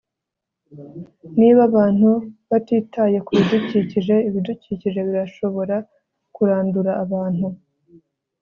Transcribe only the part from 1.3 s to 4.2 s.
Niba abantu batitaye kubidukikije